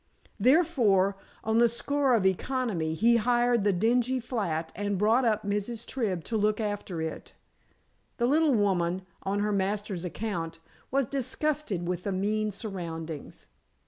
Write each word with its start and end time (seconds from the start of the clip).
Therefore, 0.39 1.15
on 1.43 1.59
the 1.59 1.69
score 1.69 2.15
of 2.15 2.25
economy, 2.25 2.95
he 2.95 3.17
hired 3.17 3.63
the 3.63 3.71
dingy 3.71 4.19
flat 4.19 4.71
and 4.75 4.97
brought 4.97 5.23
up 5.25 5.43
Mrs. 5.45 5.85
Tribb 5.85 6.23
to 6.23 6.37
look 6.37 6.59
after 6.59 7.03
it. 7.03 7.33
The 8.17 8.25
little 8.25 8.55
woman, 8.55 9.03
on 9.21 9.41
her 9.41 9.51
master's 9.51 10.03
account, 10.03 10.57
was 10.89 11.05
disgusted 11.05 11.87
with 11.87 12.01
the 12.03 12.11
mean 12.11 12.49
surroundings. 12.49 13.49